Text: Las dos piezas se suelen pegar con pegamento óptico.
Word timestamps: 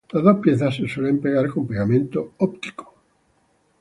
Las 0.11 0.23
dos 0.23 0.37
piezas 0.39 0.75
se 0.75 0.87
suelen 0.87 1.21
pegar 1.21 1.47
con 1.49 1.67
pegamento 1.67 2.33
óptico. 2.39 2.95